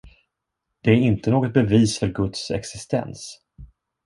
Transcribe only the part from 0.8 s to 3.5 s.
Det är inte något bevis för Guds existens.